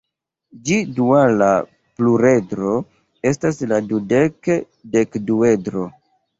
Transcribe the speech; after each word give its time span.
Ĝi 0.69 0.77
duala 0.99 1.49
pluredro 1.99 2.73
estas 3.35 3.63
la 3.75 3.81
dudek-dekduedro. 3.93 5.89